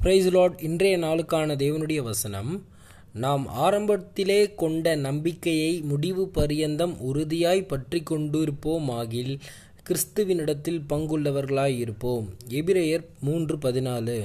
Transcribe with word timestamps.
Price 0.00 0.26
Lord 0.26 0.62
இன்றைய 0.62 0.98
நாளுக்கான 0.98 1.54
தேவனுடைய 1.56 2.02
வசனம் 2.02 2.64
நாம் 3.12 3.48
ஆரம்பத்திலே 3.48 4.54
கொண்ட 4.54 4.96
நம்பிக்கையை 4.96 5.80
முடிவு 5.80 6.28
பரியந்தம் 6.28 6.94
உறுதியாய் 7.00 7.66
பற்றி 7.66 8.02
கொண்டிருப்போமாகில் 8.10 9.38
கிறிஸ்துவினிடத்தில் 9.88 10.80
பங்குள்ளவர்களாய் 10.88 11.78
இருப்போம் 11.78 12.26
எபிரேயர் 12.48 13.04
மூன்று 13.20 13.56
பதினாலு. 13.56 14.16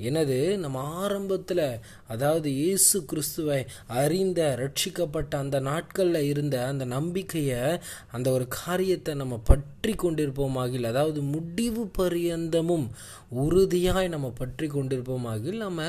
எனது 0.00 0.36
நம்ம 0.58 0.82
ஆரம்பத்தில் 0.98 1.64
அதாவது 2.06 2.48
இயேசு 2.54 2.98
கிறிஸ்துவை 3.04 3.58
அறிந்த 3.96 4.40
ரட்சிக்கப்பட்ட 4.60 5.32
அந்த 5.36 5.56
நாட்களில் 5.60 6.28
இருந்த 6.28 6.56
அந்த 6.66 6.84
நம்பிக்கையை 6.90 7.60
அந்த 8.12 8.28
ஒரு 8.30 8.46
காரியத்தை 8.58 9.14
நம்ம 9.14 9.38
பற்றி 9.44 9.94
கொண்டிருப்போமாகில் 9.96 10.90
அதாவது 10.90 11.22
முடிவு 11.30 11.84
பரியந்தமும் 11.98 12.86
உறுதியாய் 13.40 14.08
நம்ம 14.08 14.28
பற்றி 14.38 14.68
கொண்டிருப்போமாகில் 14.68 15.62
நம்ம 15.62 15.82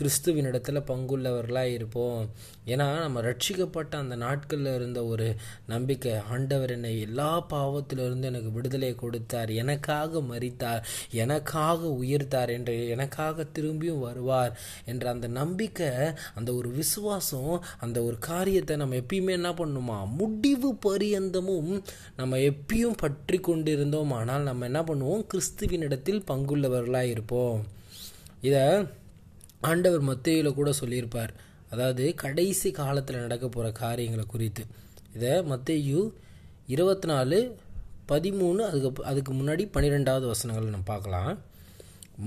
கிறிஸ்துவின் 0.00 0.48
பங்குள்ளவர்களாக 0.90 1.74
இருப்போம். 1.76 2.20
ஏன்னா 2.66 2.86
நம்ம 3.00 3.18
ரட்சிக்கப்பட்ட 3.20 3.92
அந்த 4.02 4.16
நாட்களில் 4.16 4.74
இருந்த 4.74 5.00
ஒரு 5.04 5.26
நம்பிக்கை 5.66 6.12
ஆண்டவர் 6.30 6.70
என்னை 6.70 6.92
எல்லா 7.00 7.32
பாவத்திலிருந்து 7.50 8.28
எனக்கு 8.30 8.50
விடுதலை 8.52 8.90
கொடுத்தார். 8.94 9.50
எனக்காக 9.62 10.22
மறித்தார் 10.30 10.82
எனக்காக 11.22 11.80
உயிர்த்தார் 12.02 12.52
என்று 12.56 12.74
எனக்காக 12.88 13.46
திரும்பியும் 13.58 14.04
வருவார் 14.06 14.52
என்ற 14.84 15.10
அந்த 15.10 15.28
நம்பிக்கை 15.40 15.90
அந்த 16.34 16.50
ஒரு 16.54 16.68
விசுவாசம் 16.70 17.52
அந்த 17.78 17.98
ஒரு 18.02 18.18
காரியத்தை 18.30 18.76
நம்ம 18.76 18.96
எப்பயுமே 18.96 19.34
என்ன 19.38 19.52
பண்ணுமா? 19.60 19.98
முடிவு 20.20 20.70
பரியந்தமும் 20.86 21.72
நம்ம 22.16 22.36
எப்பயும் 22.50 22.98
பற்றி 23.04 23.38
கொண்டிருந்தோம். 23.40 24.14
ஆனால் 24.20 24.48
நம்ம 24.50 24.64
என்ன 24.64 24.82
பண்ணுவோம்? 24.82 25.26
கிறிஸ்துவின் 25.26 25.86
இடத்தில் 25.88 26.24
பங்குள்ளவர்களாக 26.30 27.14
இருப்போம். 27.16 27.60
இதை 28.48 28.64
ஆண்டவர் 29.60 30.00
மத்தியில் 30.00 30.54
கூட 30.54 30.72
சொல்லியிருப்பார். 30.72 31.34
அதாவது 31.70 32.14
கடைசி 32.14 32.70
காலத்தில் 32.70 33.20
நடக்க 33.20 33.48
போகிற 33.48 33.72
காரியங்களை 33.72 34.24
குறித்து. 34.28 34.64
இதை 35.14 35.30
மத்தேயு 35.30 36.12
இருபத்தி 36.66 37.08
நாலு 37.08 37.56
பதிமூணு 38.08 38.56
அதுக்கு 38.56 39.04
அதுக்கு 39.04 39.32
முன்னாடி 39.32 39.68
பன்னிரெண்டாவது 39.70 40.26
வசனங்கள் 40.26 40.64
நம்ம 40.64 40.84
பார்க்கலாம். 40.84 41.38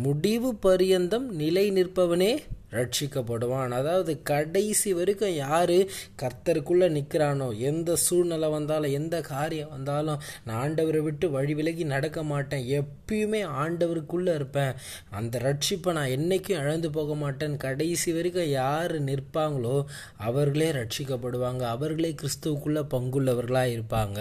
முடிவு 0.02 0.56
பரியந்தம் 0.56 1.26
நிலை 1.32 1.72
நிற்பவனே 1.72 2.34
ரட்சிக்கப்படுவான். 2.72 3.70
அதாவது 3.70 4.22
கடைசி 4.22 4.94
வரைக்கும் 4.94 5.36
யார் 5.36 5.74
கர்த்தருக்குள்ளே 6.22 6.88
நிற்கிறானோ 6.98 7.58
எந்த 7.58 7.96
சூழ்நிலை 7.96 8.50
வந்தாலும் 8.50 8.92
எந்த 8.92 9.22
காரியம் 9.22 9.70
வந்தாலும் 9.70 10.22
நான் 10.46 10.62
ஆண்டவரை 10.64 10.98
விட்டு 10.98 11.30
வழி 11.30 11.54
விலகி 11.54 11.84
நடக்க 11.84 12.24
மாட்டேன். 12.24 12.66
எப்பயுமே 12.80 13.42
ஆண்டவருக்குள்ளே 13.64 14.34
இருப்பேன். 14.34 14.74
அந்த 15.10 15.40
ரட்சிப்பை 15.40 15.92
நான் 15.92 16.16
என்றைக்கும் 16.18 16.62
இழந்து 16.64 16.90
போக 16.90 17.16
மாட்டேன். 17.16 17.58
கடைசி 17.58 18.14
வரைக்கும் 18.14 18.50
யார் 18.50 19.04
நிற்பாங்களோ 19.04 19.86
அவர்களே 20.18 20.72
ரட்சிக்கப்படுவாங்க. 20.72 21.62
அவர்களே 21.62 22.16
கிறிஸ்துவுக்குள்ளே 22.22 22.84
பங்குள்ளவர்களாக 22.96 23.76
இருப்பாங்க. 23.78 24.20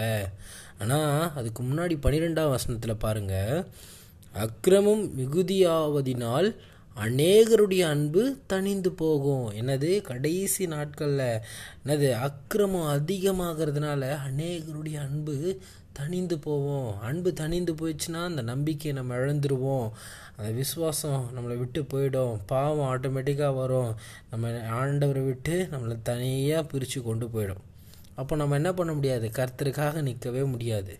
ஆனால் 0.79 1.31
அதுக்கு 1.35 1.63
முன்னாடி 1.63 1.97
பன்னிரெண்டாம் 2.01 2.49
வசனத்தில் 2.49 2.95
பாருங்கள் 2.95 3.65
அக்கிரமம் 4.33 5.17
மிகுதியாவதினால் 5.17 6.55
அநேகருடைய 6.97 7.81
அன்பு 7.81 8.37
தணிந்து 8.49 8.87
போகும். 8.87 9.53
என்னது? 9.53 10.01
கடைசி 10.01 10.67
நாட்களில். 10.67 11.39
என்னது? 11.85 12.11
அக்கிரமம் 12.11 13.05
அதிகமாகிறதுனால 13.05 14.17
அநேகருடைய 14.29 14.99
அன்பு 14.99 15.57
தணிந்து 15.99 16.35
போவோம் 16.35 16.99
அன்பு 16.99 17.33
தணிந்து 17.39 17.75
போயிடுச்சுன்னா 17.81 18.23
அந்த 18.23 18.41
நம்பிக்கையை 18.41 19.01
நம்ம 19.01 19.15
இழந்துருவோம். 19.15 19.91
அந்த 20.37 20.51
விசுவாசம் 20.51 21.29
நம்மளை 21.37 21.57
விட்டு 21.57 21.81
போயிடும். 21.81 22.39
பாவம் 22.45 22.95
ஆட்டோமேட்டிக்காக 22.95 23.55
வரும். 23.55 23.95
நம்ம 24.31 24.49
ஆண்டவரை 24.49 25.25
விட்டு 25.25 25.69
நம்மளை 25.71 25.97
தனியாக 26.03 26.63
பிரித்து 26.63 27.01
கொண்டு 27.01 27.29
போயிடும். 27.33 27.61
அப்போ 28.15 28.35
நம்ம 28.35 28.55
என்ன 28.55 28.73
பண்ண 28.73 28.93
முடியாது? 28.93 29.29
கர்த்தருக்காக 29.33 30.01
நிற்கவே 30.01 30.43
முடியாது. 30.43 30.99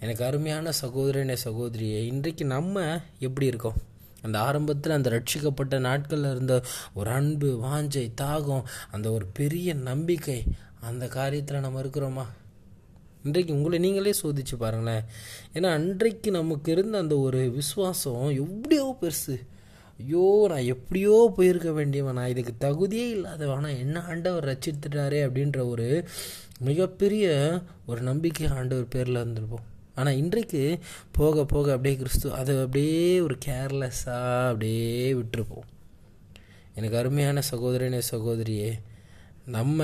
எனக்கு 0.00 0.24
அருமையான 0.24 0.72
சகோதரனே 0.82 1.36
சகோதரியே 1.44 2.00
இன்றைக்கு 2.04 2.44
நம்ம 2.44 3.00
எப்படி 3.18 3.46
இருக்கோம்? 3.46 3.74
அந்த 4.22 4.40
ஆரம்பத்தில் 4.40 4.92
அந்த 4.92 5.08
ரட்சிக்கப்பட்ட 5.10 5.78
நாட்களில் 5.78 6.30
இருந்த 6.30 6.62
ஒரு 6.94 7.10
அன்பு 7.10 7.48
வாஞ்சை 7.64 8.10
தாகம் 8.20 8.64
அந்த 8.90 9.10
ஒரு 9.10 9.26
பெரிய 9.32 9.74
நம்பிக்கை 9.74 10.44
அந்த 10.80 11.06
காரியத்தில் 11.06 11.60
நம்ம 11.60 11.82
இருக்கிறோமா? 11.82 12.24
இன்றைக்கு 13.24 13.54
உங்களை 13.54 13.78
நீங்களே 13.78 14.12
சோதிச்சு 14.22 14.56
பாருங்களேன். 14.58 15.04
ஏன்னா 15.54 15.66
அன்றைக்கு 15.66 16.30
நமக்கு 16.30 16.72
இருந்த 16.72 16.98
அந்த 16.98 17.18
ஒரு 17.18 17.50
விசுவாசம் 17.50 18.28
எப்படியோ 18.28 18.96
பெருசு. 19.00 19.36
ஐயோ 19.98 20.46
நான் 20.48 20.64
எப்படியோ 20.64 21.32
போயிருக்க 21.36 21.72
வேண்டியவன். 21.72 22.14
நான் 22.14 22.28
இதுக்கு 22.28 22.52
தகுதியே 22.60 23.08
இல்லாதவன். 23.10 23.56
ஆனால் 23.56 23.78
என்ன 23.78 24.02
ஆண்டவர் 24.02 24.44
ரச்சித்துட்டாரே 24.44 25.22
அப்படின்ற 25.28 25.68
ஒரு 25.68 26.08
மிகப்பெரிய 26.60 27.26
ஒரு 27.86 28.00
நம்பிக்கை 28.00 28.46
ஆண்டவர் 28.48 28.88
பேரில் 28.88 29.16
இருந்திருப்போம் 29.16 29.66
ஆனால் 29.98 30.18
இன்றைக்கு 30.22 30.62
போக 31.18 31.44
போக 31.52 31.72
அப்படியே 31.76 31.96
கிறிஸ்து 32.00 32.34
அதை 32.40 32.54
அப்படியே 32.64 33.06
ஒரு 33.26 33.36
கேர்லெஸ்ஸாக 33.46 34.50
அப்படியே 34.50 35.14
விட்டுருப்போம். 35.20 35.68
எனக்கு 36.78 36.98
அருமையான 37.00 37.42
சகோதரனே 37.52 38.00
சகோதரியே 38.12 38.70
நம்ம 39.56 39.80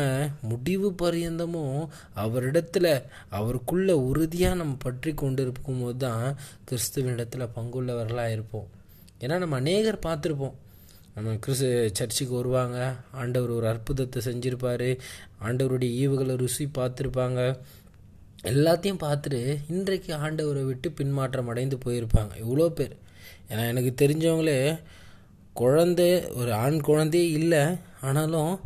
முடிவு 0.50 0.88
பரியந்தமும் 1.02 1.82
அவரிடத்துல 2.22 2.86
அவருக்குள்ள 3.38 3.90
உறுதியாக 4.08 4.58
நம்ம 4.60 4.74
பற்றி 4.78 5.10
கொண்டு 5.14 5.42
இருக்கும்போது 5.42 5.96
தான் 5.96 6.24
கிறிஸ்துவனிடத்தில் 6.68 7.52
பங்குள்ளவர்களாக 7.56 8.34
இருப்போம். 8.36 8.68
ஏன்னா 9.22 9.36
நம்ம 9.42 9.56
அநேகர் 9.62 10.04
பார்த்துருப்போம். 10.06 10.56
நம்ம 11.14 11.34
கிறிஸ்து 11.44 11.68
சர்ச்சுக்கு 11.98 12.34
வருவாங்க 12.40 12.78
ஆண்டவர் 13.20 13.50
ஒரு 13.50 13.66
அற்புதத்தை 13.72 14.18
செஞ்சுருப்பார் 14.28 14.88
ஆண்டவருடைய 15.46 15.90
ஈவுகளை 16.02 16.36
ருசி 16.42 16.66
பார்த்துருப்பாங்க. 16.78 17.40
எல்லாத்தையும் 18.50 19.02
பார்த்துட்டு 19.02 19.40
இன்றைக்கு 19.68 20.12
ஆண்டவரை 20.14 20.62
விட்டு 20.64 20.90
பின்மாற்றம் 20.90 21.48
அடைந்து 21.48 21.78
போயிருப்பாங்க. 21.84 22.32
இவ்வளோ 22.44 22.68
பேர். 22.68 22.94
ஏன்னா 23.50 23.64
எனக்கு 23.72 23.92
தெரிஞ்சவங்களே 24.02 24.78
குழந்தை 25.52 26.08
ஒரு 26.30 26.52
ஆண் 26.54 26.80
குழந்தையே 26.80 27.30
இல்லை. 27.30 27.62
ஆனாலும் 28.00 28.60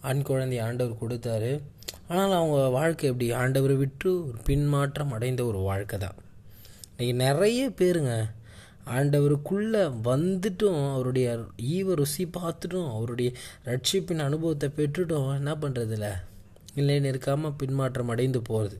ஆண் 0.00 0.22
குழந்தை 0.22 0.58
ஆண்டவர் 0.58 1.02
கொடுத்தாரு. 1.02 1.52
ஆனாலும் 2.08 2.38
அவங்க 2.38 2.68
வாழ்க்கை 2.68 3.10
எப்படி? 3.10 3.32
ஆண்டவரை 3.32 3.76
விட்டு 3.76 4.10
ஒரு 4.26 4.38
பின்மாற்றம் 4.44 5.12
அடைந்த 5.12 5.44
ஒரு 5.44 5.58
வாழ்க்கை 5.58 5.98
தான். 5.98 6.18
இன்றைக்கி 6.90 7.14
நிறைய 7.14 7.60
பேருங்க 7.80 8.14
ஆண்டவருக்குள்ளே 8.96 9.82
வந்துட்டும் 10.08 10.80
அவருடைய 10.92 11.28
ஈவ 11.76 11.94
ருசி 11.94 12.24
பார்த்துட்டும் 12.26 12.90
அவருடைய 12.90 13.30
ரட்சிப்பின் 13.64 14.26
அனுபவத்தை 14.28 14.68
பெற்றுட்டும் 14.78 15.30
என்ன 15.36 15.54
பண்ணுறதில்ல 15.54 16.08
இல்லைன்னு 16.76 17.10
இருக்காமல் 17.12 17.56
பின்மாற்றம் 17.62 18.08
அடைந்து 18.08 18.42
போகிறது 18.42 18.76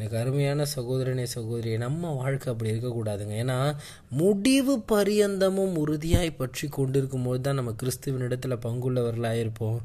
எனக்கு 0.00 0.18
அருமையான 0.18 0.66
சகோதரனே 0.76 1.22
சகோதரி 1.22 1.76
நம்ம 1.76 2.12
வாழ்க்கை 2.12 2.52
அப்படி 2.52 2.70
இருக்கக்கூடாதுங்க. 2.70 3.34
ஏன்னா 3.42 3.56
முடிவு 4.20 4.74
பரியந்தமும் 4.92 5.74
உறுதியாய் 5.76 6.30
பற்றி 6.36 6.68
கொண்டிருக்கும் 6.68 7.22
போது 7.22 7.40
தான் 7.40 7.54
நம்ம 7.54 7.72
கிறிஸ்துவின் 7.72 8.24
இடத்துல 8.28 8.56
பங்குள்ளவர்களாக 8.66 9.40
இருப்போம். 9.40 9.80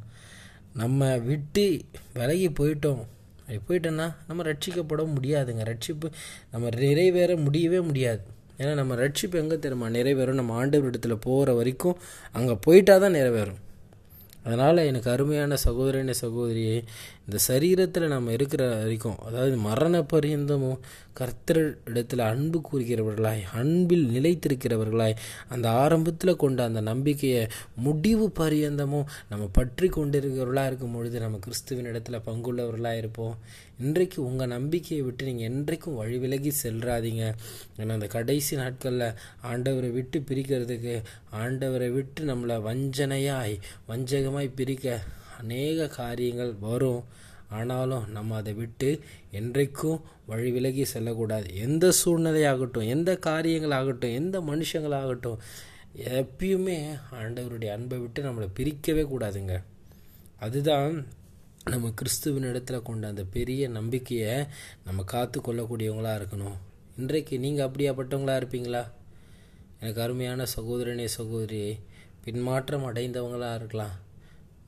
நம்ம 0.74 1.18
விட்டு 1.18 1.66
விலகி 2.14 2.48
போயிட்டோம். 2.50 3.04
அப்படி 3.48 3.60
போயிட்டோன்னா 3.68 4.08
நம்ம 4.28 4.44
ரட்சிக்கப்பட 4.44 5.04
முடியாதுங்க. 5.18 5.66
ரட்சிப்பு 5.72 6.08
நம்ம 6.52 6.70
நிறைவேற 6.70 7.38
முடியவே 7.38 7.80
முடியாது. 7.80 8.24
ஏன்னா 8.58 8.74
நம்ம 8.74 8.96
ரட்சிப்பு 8.96 9.36
எங்கே 9.44 9.60
தெரியுமா? 9.60 9.88
நிறைவேறும். 9.88 10.42
நம்ம 10.42 10.54
ஆண்டவர் 10.54 10.90
இடத்துல 10.90 11.16
போகிற 11.28 11.54
வரைக்கும் 11.54 11.98
அங்கே 12.32 12.58
போயிட்டா 12.62 12.98
தான் 12.98 13.18
நிறைவேறும். 13.20 13.62
அதனால் 14.46 14.86
எனக்கு 14.86 15.10
அருமையான 15.12 15.58
சகோதரனே 15.66 16.14
சகோதரியே 16.22 16.78
இந்த 17.26 17.38
சரீரத்தில் 17.48 18.08
நம்ம 18.08 18.32
இருக்கிற 18.32 18.64
வரைக்கும் 18.76 19.18
அதாவது 19.26 19.56
மரண 19.58 20.02
பரியந்தமும் 20.14 20.80
கர்த்தர் 21.14 21.62
இடத்துல 21.86 22.26
அன்பு 22.26 22.62
கூறுகிறவர்களாய் 22.62 23.44
அன்பில் 23.54 24.06
நிலைத்திருக்கிறவர்களாய் 24.08 25.16
அந்த 25.50 25.70
ஆரம்பத்தில் 25.84 26.36
கொண்ட 26.36 26.64
அந்த 26.64 26.82
நம்பிக்கையை 26.82 27.44
முடிவு 27.76 28.32
பரியந்தமும் 28.40 29.08
நம்ம 29.30 29.50
பற்றி 29.52 29.90
கொண்டிருக்கிறவர்களாக 29.90 30.66
இருக்கும் 30.66 30.96
பொழுது 30.96 31.20
நம்ம 31.20 31.38
கிறிஸ்துவின் 31.38 31.86
இடத்துல 31.86 32.20
பங்குள்ளவர்களாக 32.26 32.98
இருப்போம். 32.98 33.36
இன்றைக்கு 33.80 34.26
உங்கள் 34.26 34.48
நம்பிக்கையை 34.48 35.06
விட்டு 35.06 35.26
நீங்கள் 35.26 35.48
என்றைக்கும் 35.50 35.96
வழி 35.96 36.18
விலகி 36.18 36.52
செல்றாதீங்க. 36.64 37.24
ஏன்னா 37.78 37.96
அந்த 37.98 38.08
கடைசி 38.08 38.56
நாட்களில் 38.56 39.16
ஆண்டவரை 39.44 39.90
விட்டு 39.92 40.20
பிரிக்கிறதுக்கு 40.20 40.94
ஆண்டவரை 41.32 41.90
விட்டு 41.92 42.24
நம்மளை 42.26 42.56
வஞ்சனையாய் 42.62 43.56
வஞ்சகமாய் 43.90 44.50
பிரிக்க 44.56 45.02
அநேக 45.40 45.88
காரியங்கள் 45.88 46.54
வரும். 46.60 47.04
ஆனாலும் 47.50 48.06
நம்ம 48.12 48.36
அதை 48.36 48.54
விட்டு 48.54 49.00
என்றைக்கும் 49.32 50.00
வழி 50.26 50.52
விலகி 50.52 50.86
செல்லக்கூடாது. 50.86 51.48
எந்த 51.56 51.92
சூழ்நிலையாகட்டும் 52.06 52.88
எந்த 52.88 53.20
காரியங்களாகட்டும் 53.26 54.14
எந்த 54.14 54.40
மனுஷங்களாகட்டும் 54.40 55.42
எப்பயுமே 56.16 56.80
ஆண்டவருடைய 57.22 57.70
அன்பை 57.72 57.98
விட்டு 57.98 58.22
நம்மளை 58.24 58.48
பிரிக்கவே 58.58 59.06
கூடாதுங்க. 59.12 59.56
அதுதான் 60.40 61.08
நம்ம 61.70 61.92
கிறிஸ்துவின் 61.96 62.44
இடத்துல 62.44 62.82
கொண்ட 62.82 63.08
அந்த 63.08 63.24
பெரிய 63.24 63.68
நம்பிக்கையை 63.68 64.46
நம்ம 64.86 65.04
காத்து 65.04 65.42
கொள்ளக்கூடியவங்களாக 65.42 66.18
இருக்கணும். 66.18 66.58
இன்றைக்கு 66.98 67.40
நீங்கள் 67.40 67.68
அப்படியாப்பட்டவங்களா 67.68 68.36
இருப்பீங்களா? 68.42 68.88
எனக்கு 69.80 70.02
அருமையான 70.02 70.46
சகோதரனே 70.58 71.06
சகோதரி 71.06 71.80
பின்மாற்றம் 72.24 72.94
அடைந்தவங்களாக 72.94 73.56
இருக்கலாம். 73.56 73.96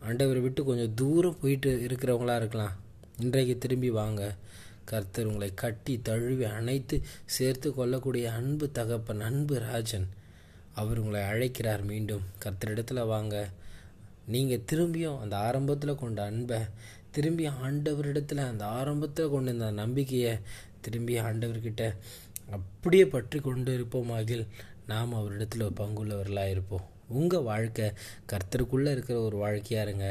ஆண்டவரை 0.02 0.42
விட்டு 0.42 0.64
கொஞ்சம் 0.64 0.94
தூரம் 0.94 1.38
போயிட்டு 1.42 1.86
இருக்கிறவங்களாக 1.86 2.36
இருக்கலாம். 2.36 2.76
இன்றைக்கு 3.20 3.58
திரும்பி 3.58 3.90
வாங்க. 3.90 4.36
கர்த்தர் 4.86 5.26
உங்களை 5.26 5.52
கட்டி 5.54 6.02
தழுவி 6.02 6.44
அணைத்து 6.44 7.02
சேர்த்து 7.26 7.74
கொள்ளக்கூடிய 7.74 8.32
அன்பு 8.32 8.72
தகப்பன் 8.72 9.22
அன்பு 9.22 9.60
ராஜன். 9.60 10.10
அவர் 10.74 10.98
உங்களை 11.00 11.22
அழைக்கிறார் 11.22 11.84
மீண்டும். 11.84 12.22
கர்த்தரிடத்தில் 12.44 13.08
வாங்க. 13.08 13.50
நீங்கள் 14.28 14.64
திரும்பியும் 14.72 15.20
அந்த 15.20 15.36
ஆரம்பத்தில் 15.38 15.96
கொண்ட 15.96 16.24
அன்பை 16.24 16.60
திரும்பி 17.12 17.46
ஆண்டவரிடத்தில் 17.48 18.48
அந்த 18.48 18.66
ஆரம்பத்தில் 18.66 19.30
கொண்ட 19.30 19.52
இந்த 19.52 19.72
நம்பிக்கையை 19.72 20.34
திரும்பி 20.82 21.20
ஆண்டவர்கிட்ட 21.20 21.84
அப்படியே 22.50 23.06
பற்றி 23.06 23.40
கொண்டு 23.40 23.72
இருப்போமாகில் 23.78 24.44
நாம் 24.88 25.14
அவரிடத்தில் 25.14 25.76
பங்குள்ளவர்களாக 25.80 26.50
இருப்போம். 26.50 26.86
உங்கள் 27.08 27.42
வாழ்க்கை 27.42 27.92
கர்த்தருக்குள்ளே 28.32 28.92
இருக்கிற 28.92 29.20
ஒரு 29.20 29.38
வாழ்க்கையாக 29.38 29.88
இருங்க. 29.90 30.08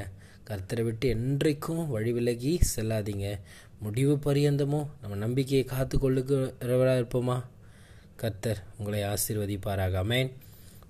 கர்த்தரை 0.46 0.82
விட்டு 0.82 1.06
என்றைக்கும் 1.14 1.86
வழி 1.86 2.12
விலகி 2.12 2.60
செல்லாதீங்க. 2.76 3.28
முடிவு 3.80 4.14
பரியந்தமும் 4.16 4.90
நம்ம 5.00 5.16
நம்பிக்கையை 5.16 5.64
காத்து 5.64 5.96
கொள்ளுகிறவராக 5.98 7.00
இருப்போமா? 7.00 7.38
கர்த்தர் 8.16 8.60
உங்களை 8.78 9.00
ஆசீர்வதிப்பாராக. 9.02 9.94
Amen 10.04 10.30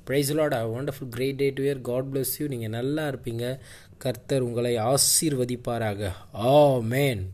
praise 0.06 0.34
Lord 0.34 0.52
a 0.52 0.64
wonderful 0.76 1.12
great 1.16 1.36
day 1.36 1.50
to 1.50 1.62
year 1.62 1.80
God 1.80 2.10
bless 2.12 2.34
you 2.38 2.46
நீங்கள் 2.46 2.74
நல்லா 2.78 3.08
இருப்பீங்க. 3.08 3.58
கர்த்தர் 3.98 4.46
உங்களை 4.48 4.76
ஆசீர்வதிப்பாராக. 4.76 6.12
ஆ 6.34 6.54
மேன் 6.94 7.24